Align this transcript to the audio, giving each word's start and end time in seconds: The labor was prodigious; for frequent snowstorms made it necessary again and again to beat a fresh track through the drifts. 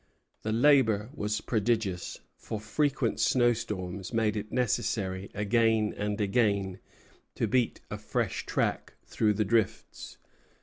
The 0.41 0.51
labor 0.51 1.11
was 1.13 1.41
prodigious; 1.41 2.21
for 2.35 2.59
frequent 2.59 3.19
snowstorms 3.19 4.11
made 4.11 4.35
it 4.35 4.51
necessary 4.51 5.29
again 5.35 5.93
and 5.95 6.19
again 6.19 6.79
to 7.35 7.45
beat 7.45 7.81
a 7.91 7.99
fresh 7.99 8.47
track 8.47 8.95
through 9.05 9.33
the 9.35 9.45
drifts. 9.45 10.17